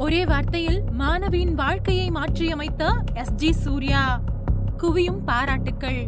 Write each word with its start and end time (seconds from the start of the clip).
ஒரே 0.00 0.24
வார்த்தையில் 0.24 0.82
மாணவியின் 0.98 1.54
வாழ்க்கையை 1.54 2.10
மாற்றியமைத்த 2.10 3.02
எஸ் 3.14 3.32
ஜி 3.32 3.52
சூர்யா. 3.52 4.20
குவியும் 4.76 5.24
பாராட்டுக்கள். 5.24 6.04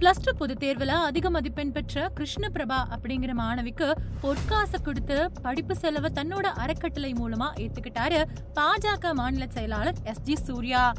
பிளஸ் 0.00 0.22
டூ 0.22 0.32
பொதுத் 0.38 0.62
தேர்வுல 0.64 0.86
அதிக 0.86 1.30
மதிப்பெண் 1.30 1.72
பெற்ற 1.72 2.08
கிருஷ்ண 2.08 2.48
பிரபா 2.48 2.84
அப்படிங்கிற 2.94 3.32
மாணவிக்கு 3.32 3.92
பொற்காசு 4.20 4.82
கொடுத்து 4.82 5.32
படிப்பு 5.42 5.76
செலவை 5.76 6.10
தன்னோட 6.14 6.44
அறக்கட்டளை 6.54 7.12
மூலமா 7.12 7.48
ஏத்துக்கிட்டாரு 7.56 8.24
பாஜக 8.54 9.12
மாநில 9.12 9.46
செயலாளர் 9.48 9.94
எஸ் 10.02 10.20
ஜி 10.20 10.34
சூர்யா. 10.34 10.92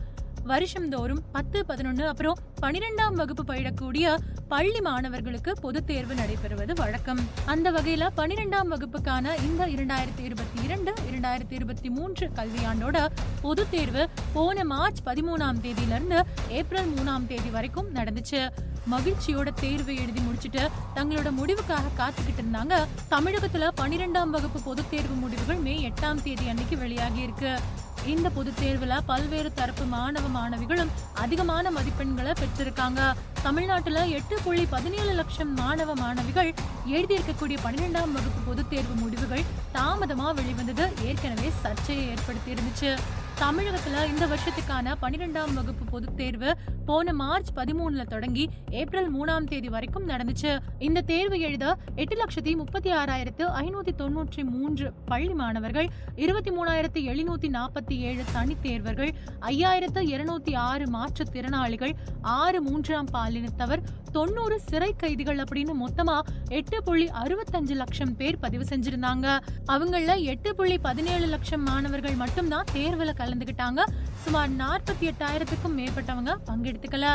வருஷம்தோறும் 0.43 1.21
பத்து 1.31 1.65
பதினொன்னு 1.67 2.01
அப்புறம் 2.01 2.37
பனிரெண்டாம் 2.61 3.13
வகுப்பு 3.13 3.53
பயிலக்கூடிய 3.53 4.17
பள்ளி 4.47 4.81
மாணவர்களுக்கு 4.81 5.53
பொதுத் 5.61 5.87
தேர்வு 5.87 6.13
நடைபெறுவது 6.13 6.75
வழக்கம். 6.75 7.19
அந்த 7.45 7.71
வகையில 7.71 8.07
பனிரெண்டாம் 8.17 8.69
வகுப்புக்கான 8.69 9.43
இந்த 9.43 9.67
இரண்டாயிரத்தி 9.67 10.23
இருபத்தி 10.23 10.63
இரண்டு 10.63 10.93
இரண்டாயிரத்தி 11.11 11.51
இருபத்தி 11.51 11.89
மூன்று 11.89 12.31
கல்வியாண்டோட 12.35 13.07
பொதுத் 13.41 13.71
தேர்வு 13.71 14.09
போன 14.33 14.63
மார்ச் 14.63 14.99
பதிமூணாம் 15.05 15.59
தேதியில 15.61 15.95
இருந்து 15.95 16.25
ஏப்ரல் 16.47 16.93
மூணாம் 16.93 17.27
தேதி 17.27 17.49
வரைக்கும் 17.49 17.95
நடந்துச்சு. 17.95 18.49
மகிழ்ச்சியோட 18.91 19.53
தேர்வு 19.53 19.95
எழுதி 19.95 20.21
முடிச்சிட்டு 20.21 20.69
தங்களோட 20.95 21.31
முடிவுக்காக 21.41 21.83
காத்துக்கிட்டு 21.97 22.41
இருந்தாங்க. 22.41 22.85
தமிழகத்துல 23.11 23.69
பனிரெண்டாம் 23.81 24.29
வகுப்பு 24.29 24.59
பொதுத் 24.59 24.89
தேர்வு 24.89 25.15
முடிவுகள் 25.15 25.57
மே 25.57 25.91
எட்டாம் 25.91 26.21
தேதி 26.23 26.47
அன்னைக்கு 26.47 26.77
வெளியாகி 26.77 27.21
இருக்கு. 27.21 27.59
இந்த 28.05 28.29
பொதுத் 28.29 28.59
தேர்வுல 28.61 28.99
பல்வேறு 29.05 29.53
தரப்பு 29.53 29.85
மாணவ 29.85 30.27
மாணவிகளும் 30.27 30.89
அதிகமான 31.13 31.71
மதிப்பெண்களை 31.71 32.35
பெற்றிருக்காங்க. 32.41 33.13
தமிழ்நாட்டுல 33.43 34.09
எட்டு 34.09 34.39
புள்ளி 34.43 34.65
பதினேழு 34.65 35.13
லட்சம் 35.13 35.53
மாணவ 35.53 35.93
மாணவிகள் 35.95 36.53
எழுதியிருக்கக்கூடிய 36.87 37.57
பன்னிரெண்டாம் 37.63 38.13
வகுப்பு 38.17 38.41
பொதுத் 38.45 38.69
தேர்வு 38.69 38.93
முடிவுகள் 38.93 39.43
தாமதமா 39.73 40.33
வெளிவந்தது. 40.33 40.93
ஏற்கனவே 41.01 41.51
சர்ச்சையை 41.61 42.09
ஏற்படுத்தி 42.09 42.53
இருந்துச்சு 42.53 42.99
தமிழகத்துல 43.39 44.05
இந்த 44.07 44.25
வருஷத்துக்கான 44.25 44.95
பன்னிரெண்டாம் 45.01 45.53
வகுப்பு 45.53 45.85
பொதுத் 45.85 46.17
தேர்வு 46.17 46.57
போன 46.85 47.13
மார்ச் 47.13 47.47
பதிமூணுல 47.55 48.07
தொடங்கி 48.07 48.49
ஏப்ரல் 48.69 49.15
மூணாம் 49.15 49.43
தேதி 49.43 49.69
வரைக்கும் 49.69 50.07
நடந்துச்சு. 50.07 50.59
இந்த 50.79 51.01
தேர்வு 51.01 51.39
எழுத 51.39 51.77
எட்டு 51.95 52.23
லட்சத்தி 52.23 52.55
முப்பத்தி 52.55 52.91
ஆறாயிரத்து 52.91 53.45
ஐநூத்தி 53.61 53.93
தொன்னூற்றி 53.97 54.43
மூன்று 54.43 54.93
பள்ளி 55.05 55.33
மாணவர்கள் 55.33 55.89
இருபத்தி 56.15 56.51
மூணாயிரத்து 56.51 57.01
எழுநூத்தி 57.11 57.49
நாற்பத்தி 57.49 57.97
ஏழு 57.97 58.23
தனி 58.33 58.55
தேர்வர்கள் 58.63 59.11
ஐயாயிரத்து 59.41 60.01
இருநூத்தி 60.01 60.55
ஆறு 60.55 60.85
மாற்றுத்திறனாளிகள் 60.85 61.93
ஆறு 62.21 62.61
மூன்றாம் 62.61 63.07
பாலினத்தவர் 63.13 63.83
தொண்ணூறு 64.11 64.59
சிறை 64.59 64.93
கைதிகள் 64.97 65.37
அப்படின்னு 65.37 65.71
மொத்தமா 65.85 66.19
எட்டு 66.49 66.83
புள்ளி 66.83 67.07
அறுபத்தஞ்சு 67.07 67.75
லட்சம் 67.75 68.15
பேர் 68.15 68.39
பதிவு 68.39 68.63
செஞ்சிருந்தாங்க. 68.63 69.39
அவங்கள 69.67 70.21
எட்டு 70.21 70.55
புள்ளி 70.55 70.77
பதினேழு 70.77 71.25
லட்சம் 71.25 71.63
மாணவர்கள் 71.63 72.15
மட்டும்தான் 72.15 72.65
தேர்வுல 72.73 73.13
கலந்துகிட்டாங்க. 73.23 73.81
சுமார் 74.23 74.51
நாற்பத்தி 74.63 75.05
எட்டாயிரத்துக்கும் 75.11 75.77
மேற்பட்டவங்க 75.79 76.33
பங்கெடுத்துக்கல. 76.49 77.07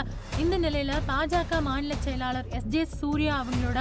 இந்த 0.42 0.58
நிலையில 0.58 1.00
பாஜக 1.08 1.62
மாநில 1.68 1.94
செயலாளர் 2.06 2.48
எஸ் 2.58 2.70
ஜே 2.74 2.84
சூர்யா 3.00 3.34
அவங்களோட 3.42 3.80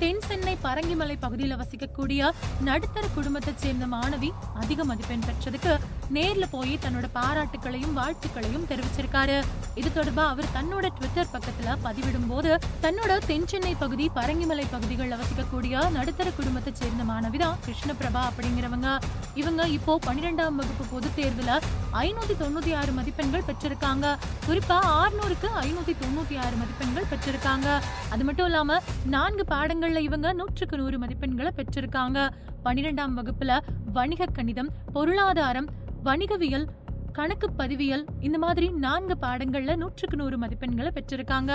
தென் 0.00 0.20
சென்னை 0.26 0.52
பரங்கிமலை 0.64 1.14
பகுதியில 1.22 1.54
வசிக்கக்கூடிய 1.60 2.30
நடுத்தர 2.66 3.04
குடும்பத்தை 3.14 3.52
சேர்ந்த 3.62 3.86
மாணவி 3.94 4.30
அதிக 4.62 4.84
மதிப்பெண் 4.84 5.24
பெற்றதுக்கு 5.28 5.72
நேர்ல 6.16 6.44
போய் 6.50 6.72
தன்னோட 6.84 7.06
பாராட்டுகளையும் 7.16 7.96
வாழ்த்துக்களையும் 7.98 8.66
தெரிவிச்சிருக்காரு. 8.70 9.38
இது 9.80 9.88
தொடர்பா 9.96 10.24
அவர் 10.32 10.52
தன்னோட 10.56 10.86
ட்விட்டர் 10.98 11.32
பக்கத்துல 11.34 11.74
பதிவிடும் 11.86 12.28
போது 12.32 12.52
தன்னோட 12.84 13.18
தென் 13.26 13.48
சென்னை 13.52 13.74
பகுதி 13.82 14.06
பரங்கிமலை 14.14 14.66
பகுதிகளில் 14.74 15.18
வசிக்கக்கூடிய 15.22 15.82
நடுத்தர 15.96 16.30
குடும்பத்தை 16.38 16.72
சேர்ந்த 16.82 17.04
மாணவி 17.10 17.40
தான் 17.44 17.58
கிருஷ்ணபிரபா 17.66 18.22
அப்படிங்கிறவங்க. 18.30 18.88
இவங்க 19.34 19.68
இப்போ 19.76 19.98
பன்னிரெண்டாம் 20.06 20.58
வகுப்பு 20.60 20.86
பொதுத் 20.94 21.16
தேர்வுல 21.18 21.52
ஐநூத்தி 21.92 22.34
தொண்ணூத்தி 22.40 22.74
ஆறு 22.74 22.92
மதிப்பெண்கள் 22.92 23.42
பெற்றிருக்காங்க. 23.46 24.18
குறிப்பா 24.46 24.78
ஆறுநூறுக்கு 24.98 25.48
ஐநூத்தி 25.60 25.94
தொண்ணூத்தி 26.02 26.38
ஆறு 26.38 26.56
மதிப்பெண்கள் 26.56 27.04
பெற்றிருக்காங்க. 27.10 27.80
அது 28.10 28.24
மட்டும் 28.24 28.46
இல்லாம 28.46 28.80
நான்கு 29.04 29.44
பாடங்கள்ல 29.48 29.96
இவங்க 29.96 30.32
நூற்றுக்கு 30.32 30.76
நூறு 30.76 30.98
மதிப்பெண்களை 30.98 31.50
பெற்றிருக்காங்க. 31.56 32.30
பன்னிரெண்டாம் 32.64 33.16
வகுப்புல 33.18 33.58
வணிக 33.92 34.26
கணிதம் 34.26 34.70
பொருளாதாரம் 34.92 35.68
வணிகவியல் 36.02 36.68
கணக்கு 37.18 37.46
பதிவியல் 37.58 38.02
இந்த 38.26 38.38
மாதிரி 38.42 38.66
நான்கு 38.82 39.14
பாடங்கள்ல 39.22 39.72
நூற்றுக்கு 39.82 40.16
நூறு 40.20 40.36
மதிப்பெண்களை 40.42 40.90
பெற்றிருக்காங்க. 40.96 41.52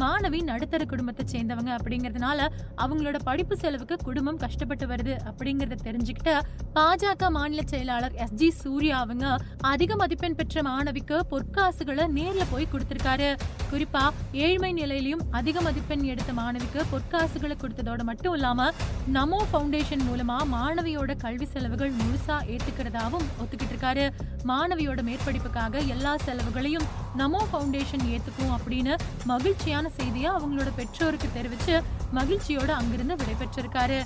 மாணவி 0.00 0.40
நடுத்தர 0.48 0.82
குடும்பத்தை 0.90 1.24
சேர்ந்தவங்க 1.32 1.70
அப்படிங்கறதுனால 1.78 2.40
அவங்களோட 2.82 3.16
படிப்பு 3.28 3.54
செலவுக்கு 3.62 3.96
குடும்பம் 4.08 4.38
கஷ்டப்பட்டு 4.42 4.86
வருது 4.90 5.14
அப்படிங்கறத 5.30 5.78
தெரிஞ்சுக்கிட்ட 5.86 6.32
பாஜக 6.76 7.30
மாநில 7.36 7.62
செயலாளர் 7.72 8.14
எஸ் 8.24 8.36
ஜி 8.40 8.48
சூர்யா 8.60 8.98
அவங்க 9.04 9.26
அதிக 9.72 9.96
மதிப்பெண் 10.02 10.36
பெற்ற 10.40 10.62
மாணவிக்கு 10.68 11.16
பொற்காசுகளை 11.32 12.06
நேர்ல 12.18 12.44
போய் 12.52 12.70
கொடுத்திருக்காரு. 12.74 13.30
குறிப்பா 13.72 14.04
ஏழ்மை 14.44 14.70
நிலையிலும் 14.78 15.24
அதிக 15.40 15.60
மதிப்பெண் 15.66 16.06
எடுத்த 16.12 16.32
மாணவிக்கு 16.40 16.82
பொற்காசுகளை 16.92 17.56
கொடுத்ததோட 17.64 18.02
மட்டும் 18.10 18.36
இல்லாம 18.38 18.70
நமோ 19.18 19.42
ஃபவுண்டேஷன் 19.50 20.06
மூலமா 20.10 20.38
மாணவியோட 20.54 21.10
கல்வி 21.26 21.48
செலவுகள் 21.56 21.92
முழுசா 22.00 22.38
ஏத்துக்கிறதாவும் 22.54 23.28
ஒத்துக்கிட்டு 23.42 23.74
இருக்காரு. 23.74 24.06
மாணவியோட 24.52 24.98
மேற்படிப்புக்காக 25.08 25.82
எல்லா 25.94 26.12
செலவுகளையும் 26.26 26.86
நமோ 27.20 27.40
ஃபவுண்டேஷன் 27.50 28.04
ஏத்துக்கும் 28.14 28.54
அப்படின்னு 28.56 28.94
மகிழ்ச்சியான 29.32 29.88
செய்தியை 29.98 30.30
அவங்களோட 30.36 30.70
பெற்றோருக்கு 30.80 31.28
தெரிவிச்சு 31.36 31.74
மகிழ்ச்சியோட 32.18 32.70
அங்கிருந்து 32.80 33.16
விடைபெற்றிருக்காரு. 33.20 33.98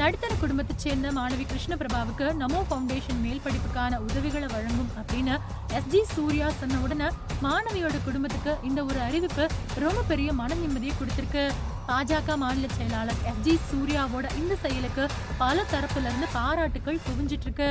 நடுத்தர 0.00 0.32
குடும்பத்தை 0.40 0.74
சேர்ந்த 0.84 1.08
மாணவி 1.16 1.44
கிருஷ்ணபிரபாவுக்கு 1.52 2.26
நமோ 2.42 2.60
ஃபவுண்டேஷன் 2.68 3.20
மேல் 3.24 3.42
படிப்புக்கான 3.46 3.98
உதவிகளை 4.08 4.48
வழங்கும் 4.54 4.92
அப்படின்னு 5.00 5.34
எஸ் 5.78 5.90
ஜி 5.94 6.02
சூர்யா 6.14 6.48
சொன்ன 6.60 6.80
உடனே 6.84 7.08
மாணவியோட 7.46 7.96
குடும்பத்துக்கு 8.04 8.54
இந்த 8.68 8.80
ஒரு 8.90 9.00
அறிவிப்பு 9.08 9.46
ரொம்ப 9.84 10.00
பெரிய 10.12 10.32
மன 10.40 10.54
நிம்மதியை 10.62 10.94
கொடுத்திருக்கு. 11.00 11.44
பாஜக 11.90 12.36
மாநில 12.36 12.66
செயலாளர் 12.74 13.20
எஸ் 13.28 13.40
ஜி 13.42 13.54
சூர்யாவோட 13.68 14.26
இந்த 14.38 14.54
செயலுக்கு 14.62 15.04
பல 15.38 15.64
தரப்புல 15.70 16.04
இருந்து 16.04 16.28
பாராட்டுகள் 16.34 17.00
குவிஞ்சிட்டு 17.06 17.46
இருக்கு 17.46 17.68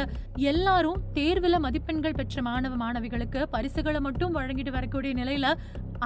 எல்லாரும் 0.50 1.02
தேர்வுல 1.14 1.60
மதிப்பெண்கள் 1.60 2.18
பெற்ற 2.18 2.42
மாணவ 2.42 2.78
மாணவிகளுக்கு 2.82 3.42
பரிசுகளை 3.54 4.02
மட்டும் 4.02 4.36
வழங்கிட்டு 4.38 4.72
வரக்கூடிய 4.72 5.14
நிலையில 5.14 5.50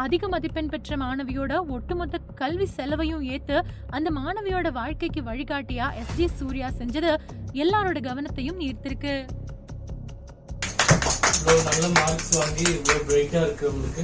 அதிக 0.01 0.27
மதிப்பெண் 0.27 0.69
பெற்ற 0.69 0.97
மாணவியோட 0.97 1.53
ஒட்டுமொத்த 1.69 2.21
கல்வி 2.35 2.67
செலவையும் 2.71 3.25
ஏத்து 3.33 3.57
அந்த 3.91 4.11
மாணவியோட 4.11 4.67
வாழ்க்கைக்கு 4.77 5.23
வழிகாட்டியா 5.23 5.87
எஸ் 6.01 6.15
ஜி 6.15 6.27
சூர்யா 6.39 6.69
செஞ்சது 6.79 7.11
எல்லாரோட 7.55 7.99
கவனத்தையும் 8.07 8.61
ஈர்த்திருக்கு. 8.67 9.13
நல்ல 11.65 11.85
மார்க்ஸ் 11.95 12.31
வாங்கி 12.35 12.65
இவ்வளோ 12.73 12.99
பிரைட்டாக 13.07 13.43
இருக்கிறவங்களுக்கு 13.45 14.03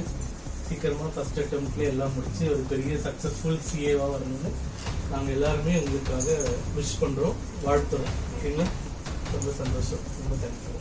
சீக்கிரமாக 0.70 1.12
ஃபஸ்ட் 1.14 1.40
அட்டம்ப்ட்லேயே 1.42 1.92
எல்லாம் 1.94 2.14
முடித்து 2.16 2.44
ஒரு 2.52 2.64
பெரிய 2.72 2.96
சக்ஸஸ்ஃபுல் 3.06 3.64
சிஏவாக 3.68 4.12
வரணும்னு 4.14 4.52
நாங்கள் 5.12 5.34
எல்லாருமே 5.36 5.74
உங்களுக்காக 5.82 6.36
விஷ் 6.76 6.98
பண்ணுறோம் 7.00 7.38
வாழ்த்துறோம். 7.64 8.12
ஓகேங்களா? 8.34 8.68
ரொம்ப 9.34 9.50
சந்தோஷம். 9.62 10.04
ரொம்ப 10.20 10.34
தேங்க்யூ 10.42 10.79